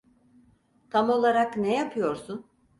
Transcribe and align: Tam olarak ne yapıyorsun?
Tam 0.89 1.09
olarak 1.09 1.57
ne 1.57 1.75
yapıyorsun? 1.77 2.45